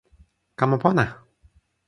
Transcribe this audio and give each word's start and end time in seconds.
kama 0.55 0.79
pona! 0.83 1.05